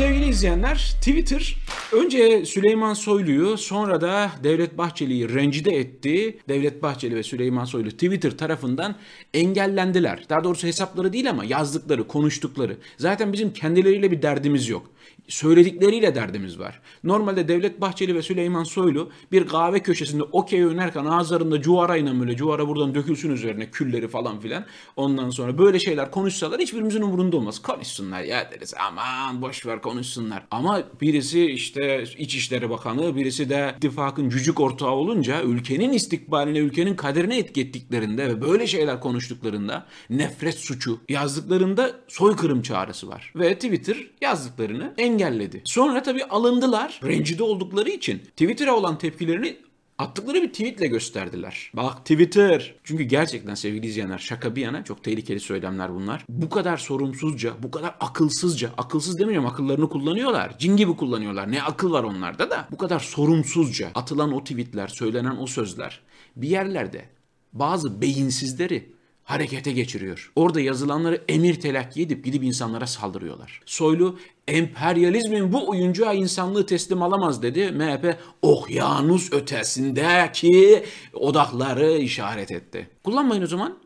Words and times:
Sevgili 0.00 0.28
izleyenler, 0.28 0.94
Twitter 1.00 1.56
önce 1.92 2.46
Süleyman 2.46 2.94
Soylu'yu 2.94 3.56
sonra 3.58 4.00
da 4.00 4.30
Devlet 4.44 4.78
Bahçeli'yi 4.78 5.34
rencide 5.34 5.76
etti. 5.76 6.38
Devlet 6.48 6.82
Bahçeli 6.82 7.16
ve 7.16 7.22
Süleyman 7.22 7.64
Soylu 7.64 7.90
Twitter 7.90 8.38
tarafından 8.38 8.96
engellendiler. 9.34 10.24
Daha 10.28 10.44
doğrusu 10.44 10.66
hesapları 10.66 11.12
değil 11.12 11.30
ama 11.30 11.44
yazdıkları, 11.44 12.06
konuştukları. 12.06 12.76
Zaten 12.98 13.32
bizim 13.32 13.52
kendileriyle 13.52 14.10
bir 14.10 14.22
derdimiz 14.22 14.68
yok 14.68 14.90
söyledikleriyle 15.30 16.14
derdimiz 16.14 16.58
var. 16.58 16.80
Normalde 17.04 17.48
Devlet 17.48 17.80
Bahçeli 17.80 18.14
ve 18.14 18.22
Süleyman 18.22 18.64
Soylu 18.64 19.10
bir 19.32 19.46
kahve 19.46 19.80
köşesinde 19.80 20.22
okey 20.22 20.66
oynarken 20.66 21.04
ağızlarında 21.04 21.62
cuvarayla 21.62 22.20
böyle 22.20 22.36
cuvara 22.36 22.68
buradan 22.68 22.94
dökülsün 22.94 23.30
üzerine 23.30 23.70
külleri 23.70 24.08
falan 24.08 24.40
filan. 24.40 24.64
Ondan 24.96 25.30
sonra 25.30 25.58
böyle 25.58 25.78
şeyler 25.78 26.10
konuşsalar 26.10 26.60
hiçbirimizin 26.60 27.02
umurunda 27.02 27.36
olmaz. 27.36 27.62
Konuşsunlar 27.62 28.22
ya 28.22 28.50
deriz 28.50 28.74
aman 28.88 29.42
boş 29.42 29.66
ver 29.66 29.82
konuşsunlar. 29.82 30.42
Ama 30.50 30.82
birisi 31.00 31.44
işte 31.46 32.04
İçişleri 32.18 32.70
Bakanı 32.70 33.16
birisi 33.16 33.48
de 33.48 33.74
ittifakın 33.76 34.28
cücük 34.28 34.60
ortağı 34.60 34.90
olunca 34.90 35.42
ülkenin 35.42 35.92
istikbaline 35.92 36.58
ülkenin 36.58 36.96
kaderine 36.96 37.38
etkettiklerinde 37.38 38.28
ve 38.28 38.40
böyle 38.40 38.66
şeyler 38.66 39.00
konuştuklarında 39.00 39.86
nefret 40.10 40.54
suçu 40.54 41.00
yazdıklarında 41.08 41.90
soykırım 42.08 42.62
çağrısı 42.62 43.08
var. 43.08 43.32
Ve 43.36 43.54
Twitter 43.54 43.96
yazdıklarını 44.20 44.94
engel 44.98 45.19
engelledi. 45.20 45.62
Sonra 45.64 46.02
tabii 46.02 46.24
alındılar. 46.24 47.00
Rencide 47.04 47.42
oldukları 47.42 47.90
için 47.90 48.18
Twitter'a 48.18 48.76
olan 48.76 48.98
tepkilerini 48.98 49.56
attıkları 49.98 50.42
bir 50.42 50.48
tweetle 50.48 50.86
gösterdiler. 50.86 51.70
Bak 51.74 51.98
Twitter. 51.98 52.74
Çünkü 52.84 53.02
gerçekten 53.02 53.54
sevgili 53.54 53.86
izleyenler 53.86 54.18
şaka 54.18 54.56
bir 54.56 54.62
yana 54.62 54.84
çok 54.84 55.04
tehlikeli 55.04 55.40
söylemler 55.40 55.94
bunlar. 55.94 56.24
Bu 56.28 56.50
kadar 56.50 56.76
sorumsuzca, 56.76 57.52
bu 57.62 57.70
kadar 57.70 57.94
akılsızca, 58.00 58.70
akılsız 58.78 59.18
demiyorum 59.18 59.46
akıllarını 59.46 59.88
kullanıyorlar. 59.88 60.58
Cin 60.58 60.76
gibi 60.76 60.96
kullanıyorlar. 60.96 61.52
Ne 61.52 61.62
akıl 61.62 61.92
var 61.92 62.04
onlarda 62.04 62.50
da. 62.50 62.68
Bu 62.70 62.76
kadar 62.76 63.00
sorumsuzca 63.00 63.90
atılan 63.94 64.32
o 64.32 64.44
tweetler, 64.44 64.88
söylenen 64.88 65.36
o 65.36 65.46
sözler 65.46 66.00
bir 66.36 66.48
yerlerde 66.48 67.04
bazı 67.52 68.00
beyinsizleri 68.00 68.92
harekete 69.30 69.72
geçiriyor. 69.72 70.32
Orada 70.36 70.60
yazılanları 70.60 71.22
emir 71.28 71.60
telakki 71.60 72.02
edip 72.02 72.24
gidip 72.24 72.42
insanlara 72.44 72.86
saldırıyorlar. 72.86 73.60
Soylu 73.66 74.18
emperyalizmin 74.48 75.52
bu 75.52 75.70
oyuncuğa 75.70 76.12
insanlığı 76.12 76.66
teslim 76.66 77.02
alamaz 77.02 77.42
dedi. 77.42 77.72
MHP 77.72 78.16
okyanus 78.42 79.32
ötesindeki 79.32 80.84
odakları 81.12 81.92
işaret 81.92 82.50
etti. 82.50 82.88
Kullanmayın 83.04 83.42
o 83.42 83.46
zaman. 83.46 83.78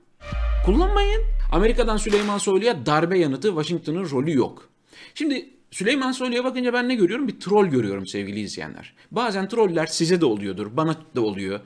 Kullanmayın. 0.66 1.22
Amerika'dan 1.52 1.96
Süleyman 1.96 2.38
Soylu'ya 2.38 2.86
darbe 2.86 3.18
yanıtı 3.18 3.48
Washington'ın 3.48 4.10
rolü 4.10 4.32
yok. 4.36 4.68
Şimdi 5.14 5.50
Süleyman 5.70 6.12
Soylu'ya 6.12 6.44
bakınca 6.44 6.72
ben 6.72 6.88
ne 6.88 6.94
görüyorum? 6.94 7.28
Bir 7.28 7.40
troll 7.40 7.66
görüyorum 7.66 8.06
sevgili 8.06 8.40
izleyenler. 8.40 8.94
Bazen 9.10 9.48
troller 9.48 9.86
size 9.86 10.20
de 10.20 10.24
oluyordur, 10.24 10.76
bana 10.76 10.96
da 11.16 11.20
oluyor. 11.20 11.60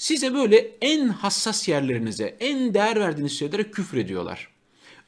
Size 0.00 0.34
böyle 0.34 0.56
en 0.80 1.08
hassas 1.08 1.68
yerlerinize, 1.68 2.36
en 2.40 2.74
değer 2.74 3.00
verdiğiniz 3.00 3.38
şeylere 3.38 3.70
küfür 3.70 3.98
ediyorlar. 3.98 4.48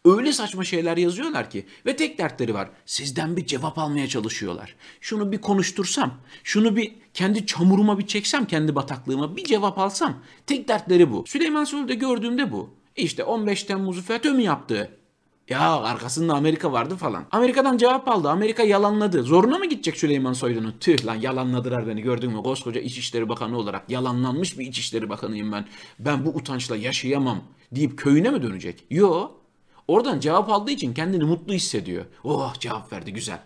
Öyle 0.04 0.32
saçma 0.32 0.64
şeyler 0.64 0.96
yazıyorlar 0.96 1.50
ki 1.50 1.66
ve 1.86 1.96
tek 1.96 2.18
dertleri 2.18 2.54
var. 2.54 2.70
Sizden 2.86 3.36
bir 3.36 3.46
cevap 3.46 3.78
almaya 3.78 4.08
çalışıyorlar. 4.08 4.76
Şunu 5.00 5.32
bir 5.32 5.38
konuştursam, 5.38 6.20
şunu 6.44 6.76
bir 6.76 6.92
kendi 7.14 7.46
çamuruma 7.46 7.98
bir 7.98 8.06
çeksem, 8.06 8.44
kendi 8.44 8.74
bataklığıma 8.74 9.36
bir 9.36 9.44
cevap 9.44 9.78
alsam. 9.78 10.22
Tek 10.46 10.68
dertleri 10.68 11.10
bu. 11.10 11.24
Süleyman 11.26 11.64
Soylu'da 11.64 11.94
gördüğümde 11.94 12.52
bu. 12.52 12.74
İşte 12.96 13.24
15 13.24 13.64
Temmuz'u 13.64 14.02
FETÖ 14.02 14.32
mü 14.32 14.42
yaptı? 14.42 14.98
Ya 15.48 15.76
arkasında 15.76 16.34
Amerika 16.34 16.72
vardı 16.72 16.96
falan. 16.96 17.24
Amerika'dan 17.30 17.76
cevap 17.76 18.08
aldı. 18.08 18.28
Amerika 18.28 18.62
yalanladı. 18.62 19.22
Zoruna 19.22 19.58
mı 19.58 19.66
gidecek 19.66 19.96
Süleyman 19.96 20.32
Soylu'nun? 20.32 20.74
Tüh 20.80 21.06
lan 21.06 21.14
yalanladılar 21.14 21.86
beni 21.86 22.02
gördün 22.02 22.30
mü? 22.30 22.42
Koskoca 22.42 22.80
İçişleri 22.80 23.28
Bakanı 23.28 23.58
olarak 23.58 23.90
yalanlanmış 23.90 24.58
bir 24.58 24.66
İçişleri 24.66 25.08
Bakanıyım 25.08 25.52
ben. 25.52 25.66
Ben 25.98 26.26
bu 26.26 26.30
utançla 26.30 26.76
yaşayamam 26.76 27.40
deyip 27.72 27.98
köyüne 27.98 28.30
mi 28.30 28.42
dönecek? 28.42 28.84
Yo. 28.90 29.30
Oradan 29.88 30.20
cevap 30.20 30.50
aldığı 30.50 30.70
için 30.70 30.94
kendini 30.94 31.24
mutlu 31.24 31.52
hissediyor. 31.52 32.04
Oh 32.24 32.54
cevap 32.58 32.92
verdi 32.92 33.12
güzel. 33.12 33.38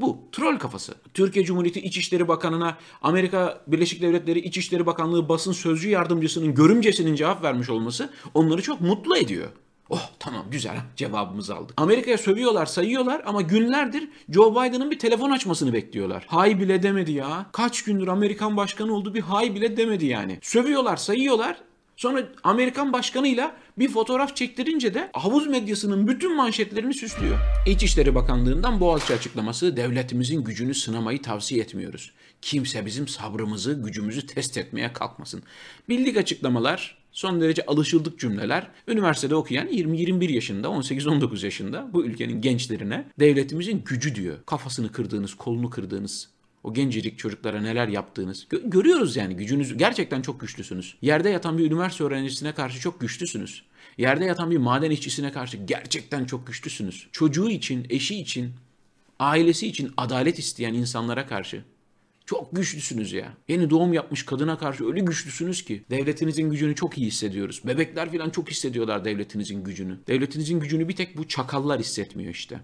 Bu 0.00 0.18
troll 0.32 0.58
kafası. 0.58 0.94
Türkiye 1.14 1.44
Cumhuriyeti 1.44 1.80
İçişleri 1.80 2.28
Bakanı'na 2.28 2.78
Amerika 3.02 3.60
Birleşik 3.66 4.02
Devletleri 4.02 4.38
İçişleri 4.38 4.86
Bakanlığı 4.86 5.28
basın 5.28 5.52
sözcü 5.52 5.88
yardımcısının 5.88 6.54
görümcesinin 6.54 7.14
cevap 7.14 7.42
vermiş 7.42 7.70
olması 7.70 8.10
onları 8.34 8.62
çok 8.62 8.80
mutlu 8.80 9.16
ediyor. 9.16 9.48
Oh 9.90 10.10
tamam 10.18 10.46
güzel 10.50 10.76
cevabımızı 10.96 11.54
aldık. 11.54 11.74
Amerika'ya 11.76 12.18
sövüyorlar 12.18 12.66
sayıyorlar 12.66 13.22
ama 13.26 13.42
günlerdir 13.42 14.08
Joe 14.28 14.52
Biden'ın 14.52 14.90
bir 14.90 14.98
telefon 14.98 15.30
açmasını 15.30 15.72
bekliyorlar. 15.72 16.24
Hay 16.26 16.60
bile 16.60 16.82
demedi 16.82 17.12
ya. 17.12 17.46
Kaç 17.52 17.82
gündür 17.82 18.08
Amerikan 18.08 18.56
başkanı 18.56 18.94
oldu 18.94 19.14
bir 19.14 19.20
hay 19.20 19.54
bile 19.54 19.76
demedi 19.76 20.06
yani. 20.06 20.38
Sövüyorlar 20.42 20.96
sayıyorlar 20.96 21.56
Sonra 21.98 22.28
Amerikan 22.44 22.92
başkanıyla 22.92 23.56
bir 23.78 23.88
fotoğraf 23.88 24.36
çektirince 24.36 24.94
de 24.94 25.10
havuz 25.12 25.46
medyasının 25.46 26.08
bütün 26.08 26.36
manşetlerini 26.36 26.94
süslüyor. 26.94 27.38
İçişleri 27.66 28.14
Bakanlığı'ndan 28.14 28.80
Boğaziçi 28.80 29.14
açıklaması 29.14 29.76
devletimizin 29.76 30.44
gücünü 30.44 30.74
sınamayı 30.74 31.22
tavsiye 31.22 31.60
etmiyoruz. 31.60 32.12
Kimse 32.42 32.86
bizim 32.86 33.08
sabrımızı, 33.08 33.72
gücümüzü 33.72 34.26
test 34.26 34.58
etmeye 34.58 34.92
kalkmasın. 34.92 35.42
Bildik 35.88 36.16
açıklamalar, 36.16 36.97
son 37.12 37.40
derece 37.40 37.66
alışıldık 37.66 38.18
cümleler. 38.18 38.70
Üniversitede 38.88 39.34
okuyan 39.34 39.68
20-21 39.68 40.32
yaşında, 40.32 40.68
18-19 40.68 41.44
yaşında 41.44 41.88
bu 41.92 42.04
ülkenin 42.04 42.40
gençlerine 42.40 43.08
devletimizin 43.20 43.82
gücü 43.84 44.14
diyor. 44.14 44.38
Kafasını 44.46 44.92
kırdığınız, 44.92 45.34
kolunu 45.34 45.70
kırdığınız, 45.70 46.28
o 46.64 46.74
gencecik 46.74 47.18
çocuklara 47.18 47.60
neler 47.60 47.88
yaptığınız. 47.88 48.46
Gö- 48.50 48.70
görüyoruz 48.70 49.16
yani 49.16 49.36
gücünüz 49.36 49.76
gerçekten 49.76 50.22
çok 50.22 50.40
güçlüsünüz. 50.40 50.94
Yerde 51.02 51.28
yatan 51.28 51.58
bir 51.58 51.66
üniversite 51.70 52.04
öğrencisine 52.04 52.52
karşı 52.52 52.80
çok 52.80 53.00
güçlüsünüz. 53.00 53.62
Yerde 53.98 54.24
yatan 54.24 54.50
bir 54.50 54.56
maden 54.56 54.90
işçisine 54.90 55.32
karşı 55.32 55.56
gerçekten 55.56 56.24
çok 56.24 56.46
güçlüsünüz. 56.46 57.08
Çocuğu 57.12 57.50
için, 57.50 57.86
eşi 57.90 58.20
için, 58.20 58.52
ailesi 59.18 59.66
için 59.66 59.92
adalet 59.96 60.38
isteyen 60.38 60.74
insanlara 60.74 61.26
karşı 61.26 61.64
çok 62.28 62.56
güçlüsünüz 62.56 63.12
ya. 63.12 63.36
Yeni 63.48 63.70
doğum 63.70 63.92
yapmış 63.92 64.22
kadına 64.22 64.58
karşı 64.58 64.86
öyle 64.86 65.00
güçlüsünüz 65.00 65.64
ki. 65.64 65.84
Devletinizin 65.90 66.50
gücünü 66.50 66.74
çok 66.74 66.98
iyi 66.98 67.06
hissediyoruz. 67.06 67.62
Bebekler 67.64 68.12
falan 68.12 68.30
çok 68.30 68.50
hissediyorlar 68.50 69.04
devletinizin 69.04 69.64
gücünü. 69.64 69.98
Devletinizin 70.06 70.60
gücünü 70.60 70.88
bir 70.88 70.96
tek 70.96 71.16
bu 71.16 71.28
çakallar 71.28 71.80
hissetmiyor 71.80 72.30
işte. 72.34 72.60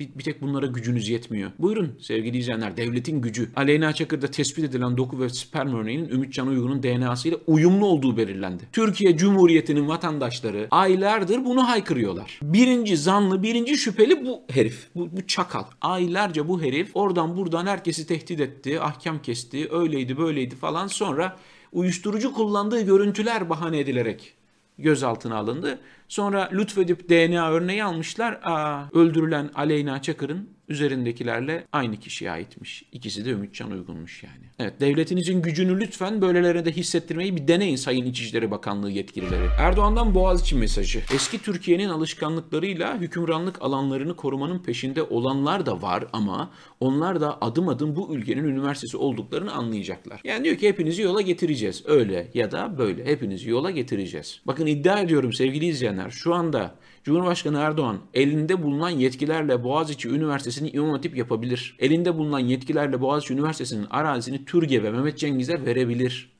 Bir, 0.00 0.08
bir 0.14 0.24
tek 0.24 0.42
bunlara 0.42 0.66
gücünüz 0.66 1.08
yetmiyor. 1.08 1.50
Buyurun 1.58 1.92
sevgili 2.00 2.38
izleyenler 2.38 2.76
devletin 2.76 3.20
gücü. 3.20 3.50
Aleyna 3.56 3.92
Çakır'da 3.92 4.26
tespit 4.26 4.64
edilen 4.64 4.96
doku 4.96 5.20
ve 5.20 5.28
sperm 5.28 5.74
örneğinin 5.74 6.08
Ümit 6.08 6.32
Can 6.32 6.46
Uygun'un 6.46 6.82
DNA'sı 6.82 7.28
ile 7.28 7.36
uyumlu 7.46 7.86
olduğu 7.86 8.16
belirlendi. 8.16 8.62
Türkiye 8.72 9.16
Cumhuriyeti'nin 9.16 9.88
vatandaşları 9.88 10.68
aylardır 10.70 11.44
bunu 11.44 11.68
haykırıyorlar. 11.68 12.40
Birinci 12.42 12.96
zanlı, 12.96 13.42
birinci 13.42 13.76
şüpheli 13.76 14.26
bu 14.26 14.42
herif. 14.50 14.88
Bu, 14.94 15.16
bu 15.16 15.26
çakal. 15.26 15.64
Aylarca 15.80 16.48
bu 16.48 16.62
herif 16.62 16.90
oradan 16.94 17.36
buradan 17.36 17.66
herkesi 17.66 18.06
tehdit 18.06 18.40
etti, 18.40 18.80
ahkam 18.80 19.22
kesti, 19.22 19.68
öyleydi 19.70 20.18
böyleydi 20.18 20.56
falan 20.56 20.86
sonra 20.86 21.36
uyuşturucu 21.72 22.32
kullandığı 22.32 22.82
görüntüler 22.82 23.50
bahane 23.50 23.78
edilerek 23.78 24.34
gözaltına 24.78 25.36
alındı. 25.36 25.78
Sonra 26.08 26.48
lütfedip 26.52 27.08
DNA 27.08 27.50
örneği 27.50 27.84
almışlar. 27.84 28.40
Aa, 28.42 28.84
öldürülen 28.92 29.50
Aleyna 29.54 30.02
Çakır'ın 30.02 30.56
üzerindekilerle 30.68 31.64
aynı 31.72 31.96
kişiye 31.96 32.30
aitmiş. 32.30 32.84
İkisi 32.92 33.24
de 33.24 33.30
Ümitcan 33.30 33.70
Uygun'muş 33.70 34.22
yani. 34.22 34.46
Evet 34.58 34.80
devletinizin 34.80 35.42
gücünü 35.42 35.80
lütfen 35.80 36.22
böylelerine 36.22 36.64
de 36.64 36.72
hissettirmeyi 36.72 37.36
bir 37.36 37.48
deneyin 37.48 37.76
Sayın 37.76 38.04
İçişleri 38.04 38.50
Bakanlığı 38.50 38.90
yetkilileri. 38.90 39.46
Erdoğan'dan 39.58 40.14
Boğaziçi 40.14 40.56
mesajı. 40.56 41.02
Eski 41.14 41.42
Türkiye'nin 41.42 41.88
alışkanlıklarıyla 41.88 42.98
hükümranlık 42.98 43.62
alanlarını 43.62 44.16
korumanın 44.16 44.58
peşinde 44.58 45.02
olanlar 45.02 45.66
da 45.66 45.82
var 45.82 46.04
ama 46.12 46.50
onlar 46.80 47.20
da 47.20 47.42
adım 47.42 47.68
adım 47.68 47.96
bu 47.96 48.14
ülkenin 48.14 48.44
üniversitesi 48.44 48.96
olduklarını 48.96 49.52
anlayacaklar. 49.52 50.20
Yani 50.24 50.44
diyor 50.44 50.56
ki 50.56 50.68
hepinizi 50.68 51.02
yola 51.02 51.20
getireceğiz. 51.20 51.82
Öyle 51.86 52.30
ya 52.34 52.50
da 52.50 52.78
böyle 52.78 53.04
hepinizi 53.04 53.50
yola 53.50 53.70
getireceğiz. 53.70 54.40
Bakın 54.46 54.66
iddia 54.66 55.00
ediyorum 55.00 55.32
sevgili 55.32 55.66
izleyenler 55.66 55.95
şu 56.10 56.34
anda 56.34 56.74
Cumhurbaşkanı 57.04 57.58
Erdoğan 57.58 57.98
elinde 58.14 58.62
bulunan 58.62 58.90
yetkilerle 58.90 59.64
Boğaziçi 59.64 60.08
Üniversitesi'ni 60.08 60.70
İmam 60.70 60.90
Hatip 60.90 61.16
yapabilir. 61.16 61.76
Elinde 61.78 62.18
bulunan 62.18 62.38
yetkilerle 62.38 63.00
Boğaziçi 63.00 63.34
Üniversitesi'nin 63.34 63.86
arazisini 63.90 64.44
Türkiye 64.44 64.82
ve 64.82 64.90
Mehmet 64.90 65.18
Cengiz'e 65.18 65.66
verebilir. 65.66 66.32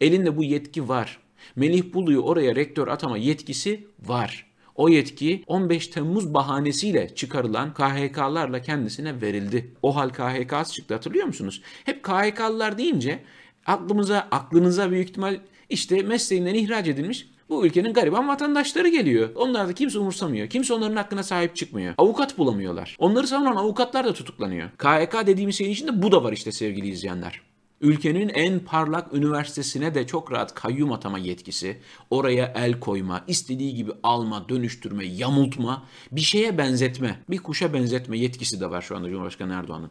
Elinde 0.00 0.36
bu 0.36 0.44
yetki 0.44 0.88
var. 0.88 1.18
Melih 1.56 1.94
Bulu'yu 1.94 2.20
oraya 2.20 2.56
rektör 2.56 2.88
atama 2.88 3.18
yetkisi 3.18 3.86
var. 4.06 4.46
O 4.74 4.88
yetki 4.88 5.44
15 5.46 5.88
Temmuz 5.88 6.34
bahanesiyle 6.34 7.14
çıkarılan 7.14 7.74
KHK'larla 7.74 8.62
kendisine 8.62 9.20
verildi. 9.20 9.74
O 9.82 9.96
hal 9.96 10.08
KHK'sı 10.08 10.72
çıktı 10.72 10.94
hatırlıyor 10.94 11.26
musunuz? 11.26 11.62
Hep 11.84 12.02
KHK'lılar 12.02 12.78
deyince 12.78 13.22
aklımıza, 13.66 14.28
aklınıza 14.30 14.90
büyük 14.90 15.08
ihtimal 15.08 15.40
işte 15.68 16.02
mesleğinden 16.02 16.54
ihraç 16.54 16.88
edilmiş 16.88 17.26
Bu 17.50 17.66
ülkenin 17.66 17.92
gariban 17.92 18.28
vatandaşları 18.28 18.88
geliyor. 18.88 19.28
Onlar 19.34 19.68
da 19.68 19.72
kimse 19.72 19.98
umursamıyor. 19.98 20.48
Kimse 20.48 20.74
onların 20.74 20.96
hakkına 20.96 21.22
sahip 21.22 21.56
çıkmıyor. 21.56 21.94
Avukat 21.98 22.38
bulamıyorlar. 22.38 22.96
Onları 22.98 23.26
savunan 23.26 23.56
avukatlar 23.56 24.04
da 24.04 24.14
tutuklanıyor. 24.14 24.70
KHK 24.70 25.26
dediğimiz 25.26 25.58
şeyin 25.58 25.70
içinde 25.70 26.02
bu 26.02 26.12
da 26.12 26.24
var 26.24 26.32
işte 26.32 26.52
sevgili 26.52 26.88
izleyenler. 26.88 27.40
Ülkenin 27.80 28.28
en 28.28 28.58
parlak 28.58 29.14
üniversitesine 29.14 29.94
de 29.94 30.06
çok 30.06 30.32
rahat 30.32 30.54
kayyum 30.54 30.92
atama 30.92 31.18
yetkisi, 31.18 31.78
oraya 32.10 32.52
el 32.56 32.80
koyma, 32.80 33.24
istediği 33.26 33.74
gibi 33.74 33.92
alma, 34.02 34.48
dönüştürme, 34.48 35.04
yamultma, 35.04 35.86
bir 36.12 36.20
şeye 36.20 36.58
benzetme, 36.58 37.20
bir 37.30 37.38
kuşa 37.38 37.72
benzetme 37.72 38.18
yetkisi 38.18 38.60
de 38.60 38.70
var 38.70 38.82
şu 38.82 38.96
anda 38.96 39.08
Cumhurbaşkanı 39.08 39.52
Erdoğan'ın. 39.52 39.90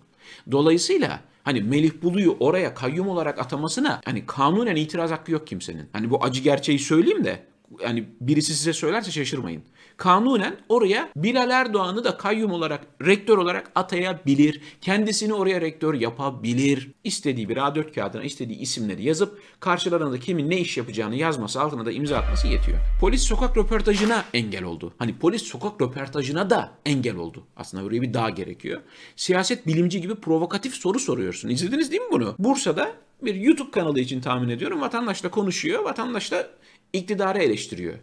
Dolayısıyla 0.52 1.20
hani 1.44 1.62
Melih 1.62 1.92
Bulu'yu 2.02 2.38
oraya 2.40 2.74
kayyum 2.74 3.08
olarak 3.08 3.40
atamasına 3.40 4.02
hani 4.06 4.26
kanunen 4.26 4.76
itiraz 4.76 5.12
hakkı 5.12 5.32
yok 5.32 5.48
kimsenin. 5.48 5.90
Hani 5.94 6.10
bu 6.10 6.24
acı 6.24 6.42
gerçeği 6.42 6.80
söyleyeyim 6.80 7.24
de 7.24 7.49
yani 7.84 8.06
birisi 8.22 8.56
size 8.56 8.74
söylerse 8.74 9.12
şaşırmayın. 9.12 9.64
Kanunen 9.98 10.58
oraya 10.70 11.10
Bilal 11.16 11.50
Erdoğan'ı 11.50 12.04
da 12.04 12.18
kayyum 12.18 12.52
olarak, 12.52 12.82
rektör 13.06 13.38
olarak 13.38 13.72
atayabilir. 13.76 14.62
Kendisini 14.82 15.34
oraya 15.34 15.62
rektör 15.62 15.94
yapabilir. 15.94 16.92
İstediği 17.04 17.50
bir 17.50 17.58
A4 17.58 17.94
kağıdına 17.94 18.24
istediği 18.24 18.60
isimleri 18.60 19.04
yazıp 19.04 19.42
karşılarında 19.60 20.20
kimin 20.20 20.50
ne 20.50 20.60
iş 20.60 20.78
yapacağını 20.78 21.16
yazması, 21.16 21.62
altına 21.62 21.86
da 21.86 21.92
imza 21.92 22.18
atması 22.18 22.48
yetiyor. 22.48 22.78
Polis 23.02 23.22
sokak 23.22 23.58
röportajına 23.58 24.26
engel 24.34 24.64
oldu. 24.64 24.94
Hani 24.98 25.18
polis 25.18 25.44
sokak 25.44 25.82
röportajına 25.82 26.50
da 26.50 26.72
engel 26.86 27.16
oldu. 27.16 27.44
Aslında 27.58 27.84
böyle 27.84 28.02
bir 28.02 28.14
daha 28.14 28.30
gerekiyor. 28.30 28.82
Siyaset 29.16 29.68
bilimci 29.68 30.02
gibi 30.02 30.16
provokatif 30.16 30.74
soru 30.74 31.00
soruyorsun. 31.00 31.50
İzlediniz 31.50 31.92
değil 31.92 32.02
mi 32.02 32.12
bunu? 32.12 32.36
Bursa'da 32.40 32.92
bir 33.22 33.36
YouTube 33.36 33.72
kanalı 33.72 34.00
için 34.00 34.22
tahmin 34.22 34.50
ediyorum. 34.50 34.82
Vatandaşla 34.82 35.32
konuşuyor. 35.32 35.84
Vatandaş 35.84 36.32
da 36.32 36.50
iktidarı 36.94 37.40
eleştiriyor. 37.40 37.94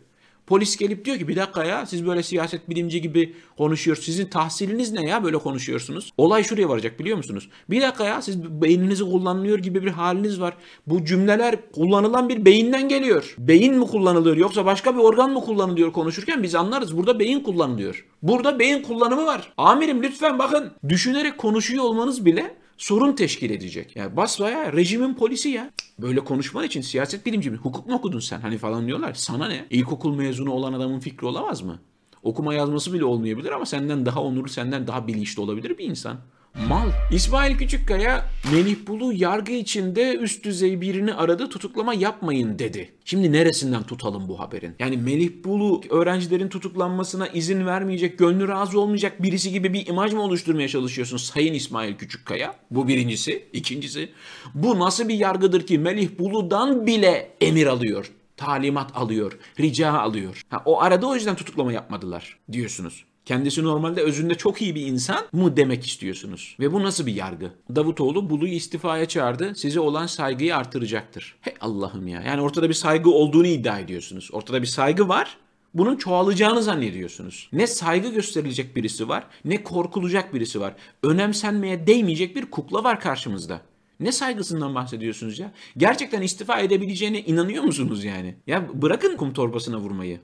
Polis 0.46 0.76
gelip 0.76 1.04
diyor 1.04 1.18
ki 1.18 1.28
bir 1.28 1.36
dakika 1.36 1.64
ya 1.64 1.86
siz 1.86 2.06
böyle 2.06 2.22
siyaset 2.22 2.70
bilimci 2.70 3.00
gibi 3.00 3.34
konuşuyorsunuz. 3.58 4.06
Sizin 4.06 4.26
tahsiliniz 4.26 4.92
ne 4.92 5.08
ya 5.08 5.24
böyle 5.24 5.38
konuşuyorsunuz? 5.38 6.12
Olay 6.18 6.44
şuraya 6.44 6.68
varacak 6.68 7.00
biliyor 7.00 7.16
musunuz? 7.16 7.48
Bir 7.70 7.82
dakika 7.82 8.04
ya 8.04 8.22
siz 8.22 8.44
beyninizi 8.44 9.04
kullanıyor 9.04 9.58
gibi 9.58 9.82
bir 9.82 9.90
haliniz 9.90 10.40
var. 10.40 10.56
Bu 10.86 11.04
cümleler 11.04 11.72
kullanılan 11.72 12.28
bir 12.28 12.44
beyinden 12.44 12.88
geliyor. 12.88 13.34
Beyin 13.38 13.74
mi 13.74 13.86
kullanılıyor 13.86 14.36
yoksa 14.36 14.64
başka 14.64 14.94
bir 14.94 15.00
organ 15.00 15.30
mı 15.30 15.40
kullanılıyor 15.40 15.92
konuşurken 15.92 16.42
biz 16.42 16.54
anlarız. 16.54 16.96
Burada 16.96 17.18
beyin 17.18 17.40
kullanılıyor. 17.40 18.06
Burada 18.22 18.58
beyin 18.58 18.82
kullanımı 18.82 19.26
var. 19.26 19.52
Amirim 19.56 20.02
lütfen 20.02 20.38
bakın 20.38 20.72
düşünerek 20.88 21.38
konuşuyor 21.38 21.84
olmanız 21.84 22.24
bile 22.24 22.56
sorun 22.78 23.12
teşkil 23.12 23.50
edecek. 23.50 23.96
Yani 23.96 24.16
basbaya 24.16 24.72
rejimin 24.72 25.14
polisi 25.14 25.48
ya. 25.48 25.70
Böyle 25.98 26.20
konuşman 26.20 26.64
için 26.64 26.80
siyaset 26.80 27.26
bilimci 27.26 27.50
mi? 27.50 27.56
Hukuk 27.56 27.86
mu 27.86 27.94
okudun 27.94 28.20
sen? 28.20 28.40
Hani 28.40 28.58
falan 28.58 28.86
diyorlar. 28.86 29.14
Sana 29.14 29.48
ne? 29.48 29.66
İlkokul 29.70 30.14
mezunu 30.14 30.50
olan 30.50 30.72
adamın 30.72 31.00
fikri 31.00 31.26
olamaz 31.26 31.62
mı? 31.62 31.78
Okuma 32.22 32.54
yazması 32.54 32.92
bile 32.92 33.04
olmayabilir 33.04 33.50
ama 33.50 33.66
senden 33.66 34.06
daha 34.06 34.22
onurlu, 34.22 34.48
senden 34.48 34.86
daha 34.86 35.06
bilinçli 35.06 35.42
olabilir 35.42 35.78
bir 35.78 35.84
insan. 35.84 36.18
Mal. 36.64 36.90
İsmail 37.12 37.56
Küçükkaya 37.58 38.30
Melih 38.52 38.76
Bulu 38.86 39.12
yargı 39.12 39.52
içinde 39.52 40.16
üst 40.16 40.44
düzey 40.44 40.80
birini 40.80 41.14
aradı 41.14 41.48
tutuklama 41.48 41.94
yapmayın 41.94 42.58
dedi. 42.58 42.92
Şimdi 43.04 43.32
neresinden 43.32 43.82
tutalım 43.82 44.28
bu 44.28 44.40
haberin? 44.40 44.74
Yani 44.78 44.96
Melih 44.96 45.30
Bulu 45.44 45.80
öğrencilerin 45.90 46.48
tutuklanmasına 46.48 47.28
izin 47.28 47.66
vermeyecek, 47.66 48.18
gönlü 48.18 48.48
razı 48.48 48.80
olmayacak 48.80 49.22
birisi 49.22 49.52
gibi 49.52 49.72
bir 49.72 49.86
imaj 49.86 50.12
mı 50.12 50.22
oluşturmaya 50.22 50.68
çalışıyorsun 50.68 51.16
Sayın 51.16 51.54
İsmail 51.54 51.94
Küçükkaya? 51.94 52.54
Bu 52.70 52.88
birincisi. 52.88 53.48
İkincisi 53.52 54.08
bu 54.54 54.78
nasıl 54.78 55.08
bir 55.08 55.14
yargıdır 55.14 55.66
ki 55.66 55.78
Melih 55.78 56.08
Bulu'dan 56.18 56.86
bile 56.86 57.30
emir 57.40 57.66
alıyor 57.66 58.12
talimat 58.36 58.96
alıyor, 58.96 59.38
rica 59.60 59.92
alıyor. 59.92 60.42
Ha, 60.50 60.62
o 60.64 60.80
arada 60.80 61.06
o 61.06 61.14
yüzden 61.14 61.36
tutuklama 61.36 61.72
yapmadılar 61.72 62.38
diyorsunuz. 62.52 63.04
Kendisi 63.26 63.64
normalde 63.64 64.02
özünde 64.02 64.34
çok 64.34 64.62
iyi 64.62 64.74
bir 64.74 64.86
insan 64.86 65.24
mı 65.32 65.56
demek 65.56 65.86
istiyorsunuz? 65.86 66.56
Ve 66.60 66.72
bu 66.72 66.82
nasıl 66.82 67.06
bir 67.06 67.14
yargı? 67.14 67.50
Davutoğlu 67.76 68.30
Bulu'yu 68.30 68.52
istifaya 68.52 69.06
çağırdı. 69.08 69.54
Size 69.54 69.80
olan 69.80 70.06
saygıyı 70.06 70.56
artıracaktır. 70.56 71.36
Hey 71.40 71.54
Allah'ım 71.60 72.08
ya. 72.08 72.22
Yani 72.22 72.40
ortada 72.40 72.68
bir 72.68 72.74
saygı 72.74 73.10
olduğunu 73.10 73.46
iddia 73.46 73.78
ediyorsunuz. 73.78 74.28
Ortada 74.32 74.62
bir 74.62 74.66
saygı 74.66 75.08
var. 75.08 75.36
Bunun 75.74 75.96
çoğalacağını 75.96 76.62
zannediyorsunuz. 76.62 77.48
Ne 77.52 77.66
saygı 77.66 78.08
gösterilecek 78.08 78.76
birisi 78.76 79.08
var, 79.08 79.26
ne 79.44 79.62
korkulacak 79.62 80.34
birisi 80.34 80.60
var. 80.60 80.74
Önemsenmeye 81.02 81.86
değmeyecek 81.86 82.36
bir 82.36 82.50
kukla 82.50 82.84
var 82.84 83.00
karşımızda. 83.00 83.60
Ne 84.00 84.12
saygısından 84.12 84.74
bahsediyorsunuz 84.74 85.38
ya? 85.38 85.52
Gerçekten 85.76 86.22
istifa 86.22 86.60
edebileceğine 86.60 87.20
inanıyor 87.20 87.64
musunuz 87.64 88.04
yani? 88.04 88.34
Ya 88.46 88.82
bırakın 88.82 89.16
kum 89.16 89.32
torbasına 89.32 89.78
vurmayı. 89.78 90.20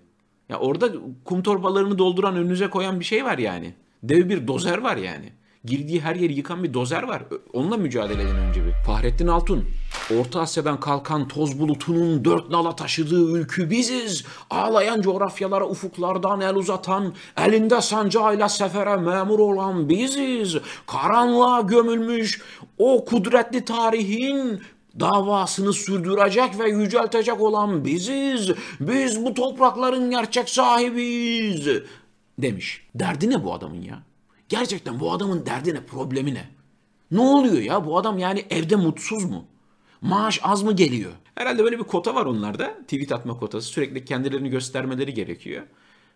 Ya 0.53 0.59
orada 0.59 0.89
kum 1.25 1.43
torbalarını 1.43 1.99
dolduran 1.99 2.37
önünüze 2.37 2.71
koyan 2.71 3.01
bir 3.01 3.05
şey 3.05 3.25
var 3.25 3.39
yani. 3.39 3.75
Dev 4.03 4.29
bir 4.29 4.47
dozer 4.47 4.79
var 4.79 4.97
yani. 4.97 5.33
Girdiği 5.65 6.01
her 6.01 6.17
yeri 6.17 6.33
yıkan 6.33 6.65
bir 6.65 6.75
dozer 6.75 7.03
var. 7.03 7.23
Onunla 7.53 7.77
mücadele 7.77 8.23
edin 8.23 8.35
önce 8.35 8.67
bir. 8.67 8.73
Fahrettin 8.87 9.27
Altun. 9.27 9.65
Orta 10.19 10.41
Asya'dan 10.41 10.81
kalkan 10.81 11.29
toz 11.29 11.61
bulutunun 11.61 12.25
dört 12.25 12.51
nala 12.51 12.77
taşıdığı 12.77 13.39
ülkü 13.39 13.71
biziz. 13.71 14.25
Ağlayan 14.51 15.01
coğrafyalara 15.01 15.69
ufuklardan 15.69 16.41
el 16.41 16.55
uzatan, 16.55 17.15
elinde 17.37 17.81
sancağıyla 17.81 18.49
sefere 18.49 18.97
memur 18.97 19.39
olan 19.39 19.89
biziz. 19.89 20.57
Karanlığa 20.87 21.61
gömülmüş 21.61 22.43
o 22.79 23.05
kudretli 23.05 23.65
tarihin 23.65 24.63
davasını 25.01 25.73
sürdürecek 25.73 26.59
ve 26.59 26.69
yüceltecek 26.69 27.41
olan 27.41 27.85
biziz. 27.85 28.51
Biz 28.81 29.25
bu 29.25 29.35
toprakların 29.35 30.11
gerçek 30.11 30.49
sahibiyiz 30.49 31.69
demiş. 32.39 32.87
Derdi 32.95 33.31
ne 33.31 33.45
bu 33.45 33.55
adamın 33.55 33.83
ya? 33.83 34.03
Gerçekten 34.49 35.01
bu 35.01 35.13
adamın 35.13 35.47
derdi 35.47 35.75
ne? 35.75 35.85
Problemi 35.85 36.35
ne? 36.35 36.49
Ne 37.11 37.21
oluyor 37.21 37.59
ya? 37.63 37.87
Bu 37.87 37.99
adam 37.99 38.19
yani 38.19 38.45
evde 38.51 38.77
mutsuz 38.77 39.25
mu? 39.25 39.45
Maaş 40.01 40.41
az 40.43 40.63
mı 40.63 40.73
geliyor? 40.73 41.13
Herhalde 41.35 41.65
böyle 41.65 41.79
bir 41.79 41.85
kota 41.85 42.15
var 42.15 42.27
onlarda. 42.27 42.75
Tweet 42.83 43.13
atma 43.13 43.39
kotası. 43.39 43.69
Sürekli 43.69 44.05
kendilerini 44.05 44.51
göstermeleri 44.51 45.15
gerekiyor 45.15 45.63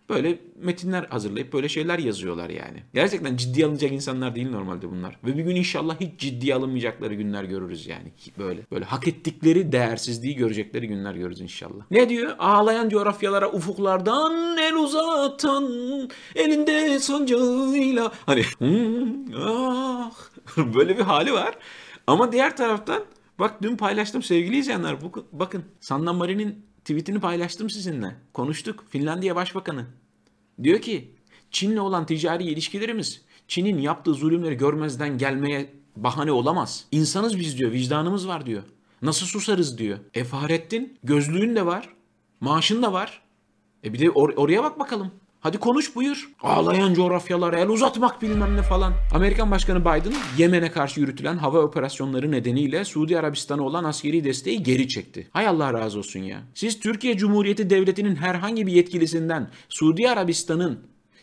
böyle 0.09 0.39
metinler 0.57 1.05
hazırlayıp 1.05 1.53
böyle 1.53 1.69
şeyler 1.69 1.99
yazıyorlar 1.99 2.51
yani. 2.51 2.83
Gerçekten 2.95 3.37
ciddi 3.37 3.67
alınacak 3.67 3.93
insanlar 3.93 4.35
değil 4.35 4.51
normalde 4.51 4.91
bunlar. 4.91 5.19
Ve 5.25 5.37
bir 5.37 5.43
gün 5.43 5.57
inşallah 5.57 6.01
hiç 6.01 6.21
ciddi 6.21 6.55
alınmayacakları 6.55 7.15
günler 7.15 7.45
görürüz 7.45 7.87
yani. 7.87 8.13
Böyle 8.39 8.61
böyle 8.73 8.85
hak 8.85 9.09
ettikleri 9.09 9.73
değersizliği 9.73 10.37
görecekleri 10.37 10.89
günler 10.89 11.15
görürüz 11.15 11.41
inşallah. 11.41 11.85
Ne 11.91 12.09
diyor? 12.09 12.35
Ağlayan 12.39 12.89
coğrafyalara 12.89 13.53
ufuklardan 13.53 14.57
el 14.59 14.75
uzatan 14.75 15.71
elinde 16.35 16.99
sancağıyla 16.99 18.13
hani 18.27 18.43
hmm, 18.59 19.35
ah 19.37 20.13
böyle 20.57 20.99
bir 20.99 21.03
hali 21.03 21.33
var. 21.33 21.55
Ama 22.07 22.33
diğer 22.33 22.57
taraftan 22.57 23.03
bak 23.39 23.63
dün 23.63 23.77
paylaştım 23.77 24.23
sevgili 24.23 24.57
izleyenler 24.57 24.97
bakın 25.33 25.65
Sanna 25.81 26.13
Marin'in 26.13 26.67
tweetini 26.87 27.21
paylaştım 27.21 27.71
sizinle. 27.71 28.17
Konuştuk. 28.33 28.85
Finlandiya 28.89 29.37
Başbakanı. 29.37 29.87
Diyor 30.63 30.81
ki 30.81 31.15
Çin'le 31.51 31.77
olan 31.77 32.07
ticari 32.07 32.45
ilişkilerimiz 32.45 33.23
Çin'in 33.49 33.79
yaptığı 33.79 34.15
zulümleri 34.15 34.55
görmezden 34.55 35.19
gelmeye 35.19 35.73
bahane 35.97 36.33
olamaz. 36.33 36.85
İnsanız 36.93 37.39
biz 37.39 37.59
diyor. 37.59 37.73
Vicdanımız 37.73 38.29
var 38.29 38.47
diyor. 38.47 38.63
Nasıl 39.03 39.27
susarız 39.27 39.79
diyor. 39.79 39.99
E 40.15 40.25
Fahrettin 40.25 40.99
gözlüğün 41.05 41.57
de 41.57 41.67
var. 41.67 41.89
Maaşın 42.41 42.83
da 42.83 42.93
var. 42.93 43.23
E 43.85 43.93
bir 43.93 43.99
de 43.99 44.07
or- 44.07 44.35
oraya 44.35 44.63
bak 44.65 44.79
bakalım. 44.79 45.11
Hadi 45.47 45.59
konuş 45.59 45.97
buyur. 45.97 46.31
Ağlayan 46.43 46.95
coğrafyalara 46.95 47.59
el 47.61 47.69
uzatmak 47.69 48.23
bilmem 48.23 48.57
ne 48.57 48.63
falan. 48.63 48.93
Amerikan 49.15 49.51
Başkanı 49.51 49.81
Biden 49.81 50.13
Yemen'e 50.39 50.71
karşı 50.71 51.01
yürütülen 51.01 51.37
hava 51.37 51.59
operasyonları 51.59 52.31
nedeniyle 52.31 52.85
Suudi 52.85 53.19
Arabistan'a 53.19 53.63
olan 53.63 53.85
askeri 53.85 54.25
desteği 54.25 54.63
geri 54.63 54.89
çekti. 54.89 55.29
Hay 55.33 55.47
Allah 55.47 55.73
razı 55.73 55.99
olsun 55.99 56.21
ya. 56.21 56.43
Siz 56.55 56.81
Türkiye 56.81 57.17
Cumhuriyeti 57.17 57.71
Devleti'nin 57.71 58.17
herhangi 58.17 58.67
bir 58.67 58.73
yetkilisinden 58.73 59.51
Suudi 59.69 60.11
Arabistan'ın 60.11 60.79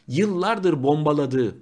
yıllardır 0.08 0.84
bombaladığı 0.84 1.58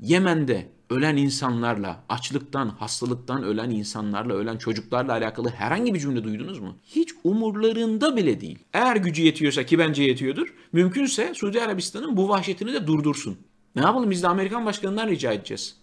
Yemen'de 0.00 0.68
ölen 0.90 1.16
insanlarla, 1.16 2.04
açlıktan, 2.08 2.68
hastalıktan 2.68 3.42
ölen 3.42 3.70
insanlarla, 3.70 4.34
ölen 4.34 4.56
çocuklarla 4.56 5.12
alakalı 5.12 5.48
herhangi 5.48 5.94
bir 5.94 6.00
cümle 6.00 6.24
duydunuz 6.24 6.58
mu? 6.58 6.76
Hiç 6.84 7.08
umurlarında 7.24 8.16
bile 8.16 8.40
değil. 8.40 8.58
Eğer 8.72 8.96
gücü 8.96 9.22
yetiyorsa 9.22 9.66
ki 9.66 9.78
bence 9.78 10.02
yetiyordur, 10.02 10.54
mümkünse 10.72 11.34
Suudi 11.34 11.62
Arabistan'ın 11.62 12.16
bu 12.16 12.28
vahşetini 12.28 12.72
de 12.72 12.86
durdursun. 12.86 13.38
Ne 13.76 13.82
yapalım 13.82 14.10
biz 14.10 14.22
de 14.22 14.28
Amerikan 14.28 14.66
başkanından 14.66 15.08
rica 15.08 15.32
edeceğiz. 15.32 15.76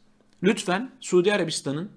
Lütfen 0.44 0.92
Suudi 1.02 1.34
Arabistan'ın 1.34 1.90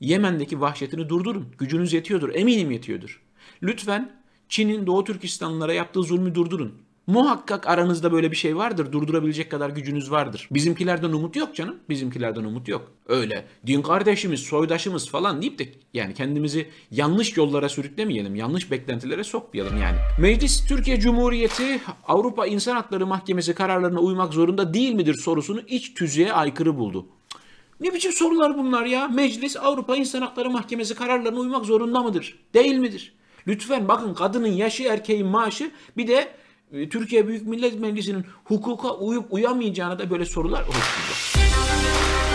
Yemen'deki 0.00 0.60
vahşetini 0.60 1.08
durdurun. 1.08 1.46
Gücünüz 1.58 1.92
yetiyordur, 1.92 2.34
eminim 2.34 2.70
yetiyordur. 2.70 3.22
Lütfen 3.62 4.12
Çin'in 4.48 4.86
Doğu 4.86 5.04
Türkistanlılara 5.04 5.72
yaptığı 5.72 6.02
zulmü 6.02 6.34
durdurun. 6.34 6.72
Muhakkak 7.06 7.66
aranızda 7.66 8.12
böyle 8.12 8.30
bir 8.30 8.36
şey 8.36 8.56
vardır. 8.56 8.92
Durdurabilecek 8.92 9.50
kadar 9.50 9.70
gücünüz 9.70 10.10
vardır. 10.10 10.48
Bizimkilerden 10.50 11.12
umut 11.12 11.36
yok 11.36 11.54
canım. 11.54 11.76
Bizimkilerden 11.88 12.44
umut 12.44 12.68
yok. 12.68 12.92
Öyle 13.06 13.46
din 13.66 13.82
kardeşimiz, 13.82 14.40
soydaşımız 14.40 15.10
falan 15.10 15.42
deyip 15.42 15.58
de 15.58 15.68
yani 15.94 16.14
kendimizi 16.14 16.68
yanlış 16.90 17.36
yollara 17.36 17.68
sürüklemeyelim. 17.68 18.34
Yanlış 18.34 18.70
beklentilere 18.70 19.24
sokmayalım 19.24 19.82
yani. 19.82 19.96
Meclis 20.20 20.68
Türkiye 20.68 21.00
Cumhuriyeti 21.00 21.80
Avrupa 22.08 22.46
İnsan 22.46 22.74
Hakları 22.74 23.06
Mahkemesi 23.06 23.54
kararlarına 23.54 24.00
uymak 24.00 24.34
zorunda 24.34 24.74
değil 24.74 24.92
midir 24.92 25.14
sorusunu 25.14 25.60
iç 25.68 25.94
tüzüğe 25.94 26.32
aykırı 26.32 26.78
buldu. 26.78 27.06
Ne 27.80 27.94
biçim 27.94 28.12
sorular 28.12 28.58
bunlar 28.58 28.84
ya? 28.84 29.08
Meclis 29.08 29.56
Avrupa 29.56 29.96
İnsan 29.96 30.20
Hakları 30.20 30.50
Mahkemesi 30.50 30.94
kararlarına 30.94 31.38
uymak 31.38 31.64
zorunda 31.64 32.02
mıdır? 32.02 32.38
Değil 32.54 32.76
midir? 32.76 33.12
Lütfen 33.46 33.88
bakın 33.88 34.14
kadının 34.14 34.46
yaşı 34.46 34.82
erkeğin 34.82 35.26
maaşı 35.26 35.70
bir 35.96 36.06
de 36.06 36.28
e, 36.72 36.88
Türkiye 36.88 37.28
Büyük 37.28 37.46
Millet 37.46 37.80
Meclisi'nin 37.80 38.24
hukuka 38.44 38.94
uyup 38.94 39.32
uyamayacağına 39.32 39.98
da 39.98 40.10
böyle 40.10 40.24
sorular 40.24 40.62
oluşturacak. 40.62 42.25